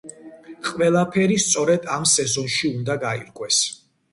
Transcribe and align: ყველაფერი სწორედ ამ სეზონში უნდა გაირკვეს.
ყველაფერი 0.69 1.35
სწორედ 1.45 1.85
ამ 1.97 2.09
სეზონში 2.15 2.73
უნდა 2.79 2.97
გაირკვეს. 3.05 3.63